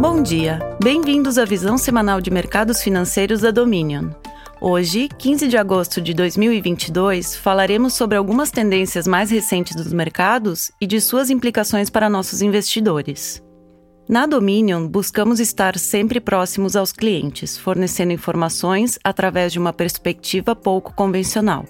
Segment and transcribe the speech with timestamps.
[0.00, 4.10] Bom dia, bem-vindos à visão semanal de mercados financeiros da Dominion.
[4.60, 10.86] Hoje, 15 de agosto de 2022, falaremos sobre algumas tendências mais recentes dos mercados e
[10.86, 13.42] de suas implicações para nossos investidores.
[14.08, 20.94] Na Dominion, buscamos estar sempre próximos aos clientes, fornecendo informações através de uma perspectiva pouco
[20.94, 21.64] convencional.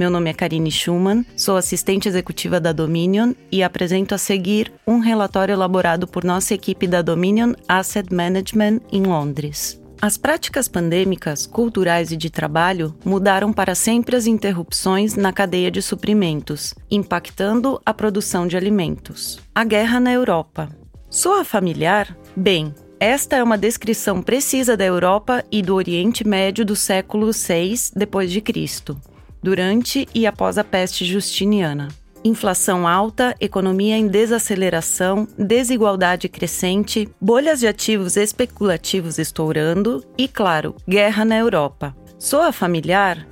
[0.00, 4.98] Meu nome é Karine Schumann, sou assistente executiva da Dominion e apresento a seguir um
[4.98, 9.78] relatório elaborado por nossa equipe da Dominion Asset Management em Londres.
[10.00, 15.82] As práticas pandêmicas, culturais e de trabalho mudaram para sempre as interrupções na cadeia de
[15.82, 19.38] suprimentos, impactando a produção de alimentos.
[19.54, 20.70] A guerra na Europa.
[21.10, 22.16] Soa familiar?
[22.34, 27.74] Bem, esta é uma descrição precisa da Europa e do Oriente Médio do século VI
[27.94, 28.98] depois de Cristo,
[29.42, 31.88] durante e após a peste justiniana.
[32.22, 41.24] Inflação alta, economia em desaceleração, desigualdade crescente, bolhas de ativos especulativos estourando e, claro, guerra
[41.24, 41.96] na Europa.
[42.18, 43.26] Soa familiar?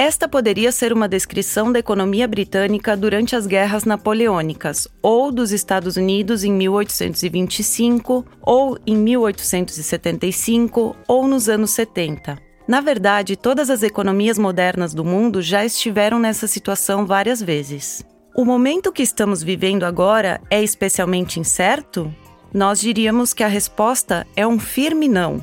[0.00, 5.96] Esta poderia ser uma descrição da economia britânica durante as guerras napoleônicas, ou dos Estados
[5.96, 12.47] Unidos em 1825, ou em 1875, ou nos anos 70.
[12.68, 18.04] Na verdade, todas as economias modernas do mundo já estiveram nessa situação várias vezes.
[18.36, 22.14] O momento que estamos vivendo agora é especialmente incerto?
[22.52, 25.42] Nós diríamos que a resposta é um firme não.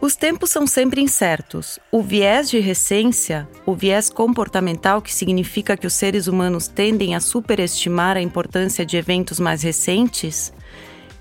[0.00, 1.78] Os tempos são sempre incertos.
[1.92, 7.20] O viés de recência, o viés comportamental, que significa que os seres humanos tendem a
[7.20, 10.52] superestimar a importância de eventos mais recentes,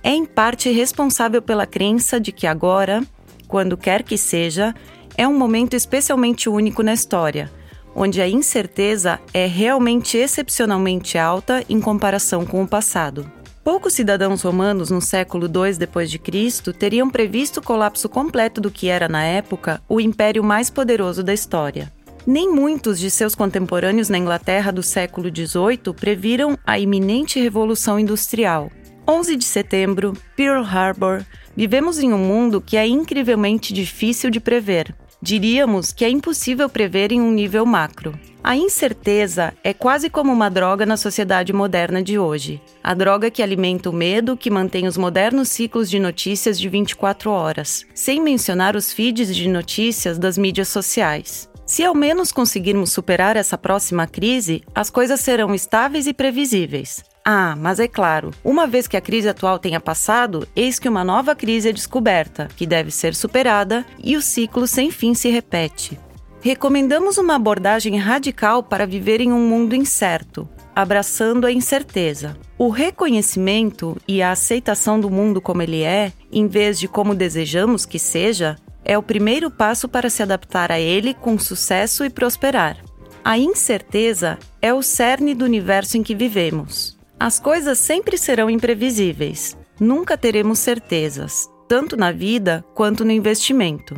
[0.01, 3.03] é em parte responsável pela crença de que agora,
[3.47, 4.73] quando quer que seja,
[5.17, 7.51] é um momento especialmente único na história
[7.95, 13.31] onde a incerteza é realmente excepcionalmente alta em comparação com o passado.
[13.63, 18.69] Poucos cidadãos romanos no século II depois de Cristo teriam previsto o colapso completo do
[18.69, 21.91] que era na época o império mais poderoso da história.
[22.27, 28.69] Nem muitos de seus contemporâneos na Inglaterra do século XVIII previram a iminente revolução industrial.
[29.07, 31.23] 11 de setembro, Pearl Harbor,
[31.55, 34.93] vivemos em um mundo que é incrivelmente difícil de prever.
[35.25, 38.13] Diríamos que é impossível prever em um nível macro.
[38.43, 42.61] A incerteza é quase como uma droga na sociedade moderna de hoje.
[42.83, 47.31] A droga que alimenta o medo, que mantém os modernos ciclos de notícias de 24
[47.31, 51.49] horas, sem mencionar os feeds de notícias das mídias sociais.
[51.65, 57.03] Se ao menos conseguirmos superar essa próxima crise, as coisas serão estáveis e previsíveis.
[57.27, 61.03] Ah, mas é claro, uma vez que a crise atual tenha passado, eis que uma
[61.03, 65.99] nova crise é descoberta, que deve ser superada e o ciclo sem fim se repete.
[66.39, 72.37] Recomendamos uma abordagem radical para viver em um mundo incerto, abraçando a incerteza.
[72.59, 77.87] O reconhecimento e a aceitação do mundo como ele é, em vez de como desejamos
[77.87, 82.77] que seja, é o primeiro passo para se adaptar a ele com sucesso e prosperar.
[83.23, 86.94] A incerteza é o cerne do universo em que vivemos.
[87.19, 89.57] As coisas sempre serão imprevisíveis.
[89.79, 93.95] Nunca teremos certezas, tanto na vida quanto no investimento.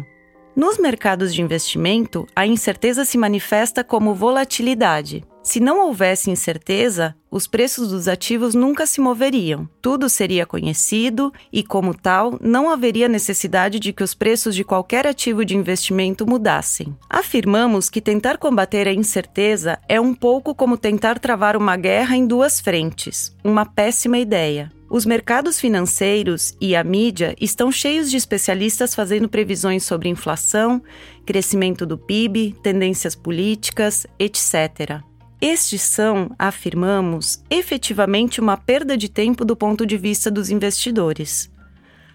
[0.55, 5.23] Nos mercados de investimento, a incerteza se manifesta como volatilidade.
[5.47, 9.65] Se não houvesse incerteza, os preços dos ativos nunca se moveriam.
[9.81, 15.07] Tudo seria conhecido e, como tal, não haveria necessidade de que os preços de qualquer
[15.07, 16.93] ativo de investimento mudassem.
[17.09, 22.27] Afirmamos que tentar combater a incerteza é um pouco como tentar travar uma guerra em
[22.27, 23.33] duas frentes.
[23.41, 24.69] Uma péssima ideia.
[24.89, 30.83] Os mercados financeiros e a mídia estão cheios de especialistas fazendo previsões sobre inflação,
[31.25, 35.06] crescimento do PIB, tendências políticas, etc.
[35.39, 41.51] Estes são, afirmamos, efetivamente uma perda de tempo do ponto de vista dos investidores.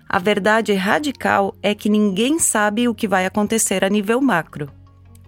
[0.08, 4.68] A verdade radical é que ninguém sabe o que vai acontecer a nível macro.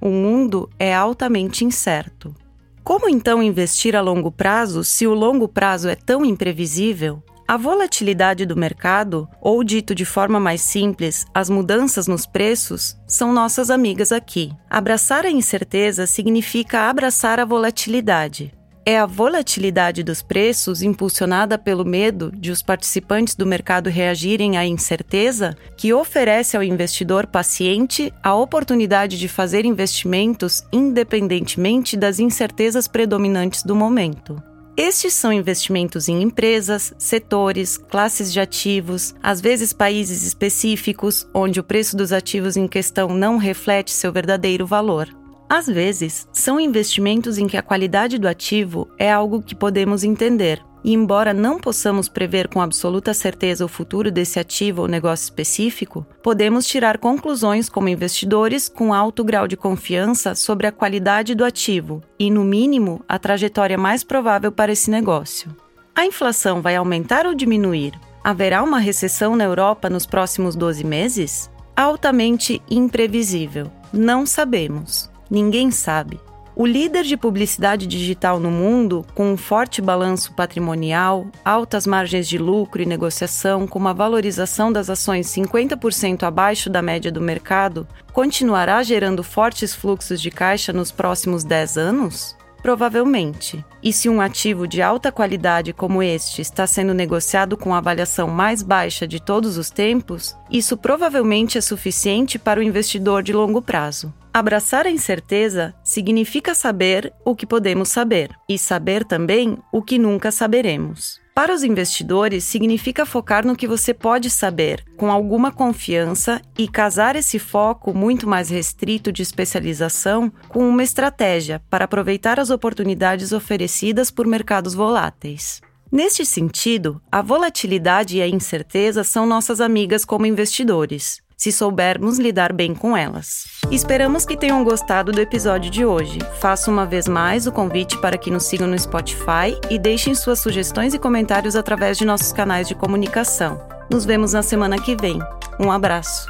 [0.00, 2.34] O mundo é altamente incerto.
[2.82, 7.22] Como então investir a longo prazo se o longo prazo é tão imprevisível?
[7.46, 13.34] A volatilidade do mercado, ou dito de forma mais simples, as mudanças nos preços, são
[13.34, 14.50] nossas amigas aqui.
[14.68, 18.50] Abraçar a incerteza significa abraçar a volatilidade.
[18.86, 24.66] É a volatilidade dos preços, impulsionada pelo medo de os participantes do mercado reagirem à
[24.66, 33.62] incerteza, que oferece ao investidor paciente a oportunidade de fazer investimentos independentemente das incertezas predominantes
[33.62, 34.42] do momento.
[34.76, 41.64] Estes são investimentos em empresas, setores, classes de ativos, às vezes países específicos, onde o
[41.64, 45.08] preço dos ativos em questão não reflete seu verdadeiro valor.
[45.48, 50.60] Às vezes, são investimentos em que a qualidade do ativo é algo que podemos entender.
[50.84, 56.06] E embora não possamos prever com absoluta certeza o futuro desse ativo ou negócio específico,
[56.22, 62.02] podemos tirar conclusões como investidores com alto grau de confiança sobre a qualidade do ativo
[62.18, 65.56] e, no mínimo, a trajetória mais provável para esse negócio.
[65.96, 67.98] A inflação vai aumentar ou diminuir?
[68.22, 71.50] Haverá uma recessão na Europa nos próximos 12 meses?
[71.74, 73.70] Altamente imprevisível.
[73.90, 75.10] Não sabemos.
[75.30, 76.20] Ninguém sabe.
[76.56, 82.38] O líder de publicidade digital no mundo, com um forte balanço patrimonial, altas margens de
[82.38, 88.80] lucro e negociação, com uma valorização das ações 50% abaixo da média do mercado, continuará
[88.84, 92.36] gerando fortes fluxos de caixa nos próximos 10 anos?
[92.64, 93.62] Provavelmente.
[93.82, 98.26] E se um ativo de alta qualidade como este está sendo negociado com a avaliação
[98.26, 103.60] mais baixa de todos os tempos, isso provavelmente é suficiente para o investidor de longo
[103.60, 104.14] prazo.
[104.32, 110.32] Abraçar a incerteza significa saber o que podemos saber e saber também o que nunca
[110.32, 111.23] saberemos.
[111.34, 117.16] Para os investidores, significa focar no que você pode saber, com alguma confiança, e casar
[117.16, 124.12] esse foco muito mais restrito de especialização com uma estratégia para aproveitar as oportunidades oferecidas
[124.12, 125.60] por mercados voláteis.
[125.90, 132.54] Neste sentido, a volatilidade e a incerteza são nossas amigas como investidores se soubermos lidar
[132.54, 133.44] bem com elas.
[133.70, 136.18] Esperamos que tenham gostado do episódio de hoje.
[136.40, 140.38] Faço uma vez mais o convite para que nos sigam no Spotify e deixem suas
[140.38, 143.60] sugestões e comentários através de nossos canais de comunicação.
[143.90, 145.18] Nos vemos na semana que vem.
[145.60, 146.26] Um abraço.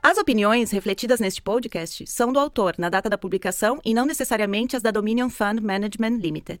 [0.00, 4.76] As opiniões refletidas neste podcast são do autor na data da publicação e não necessariamente
[4.76, 6.60] as da Dominion Fund Management Limited.